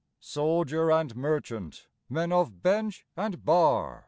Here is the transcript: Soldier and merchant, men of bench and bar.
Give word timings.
Soldier 0.19 0.91
and 0.91 1.15
merchant, 1.15 1.85
men 2.09 2.31
of 2.31 2.63
bench 2.63 3.05
and 3.15 3.45
bar. 3.45 3.99